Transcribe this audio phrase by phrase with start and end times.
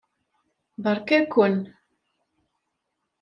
[0.83, 1.57] Beṛka-ken.